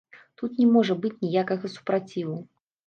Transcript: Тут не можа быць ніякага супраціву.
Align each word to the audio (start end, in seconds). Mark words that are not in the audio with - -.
Тут 0.41 0.51
не 0.61 0.67
можа 0.71 0.97
быць 1.03 1.21
ніякага 1.27 1.73
супраціву. 1.77 2.45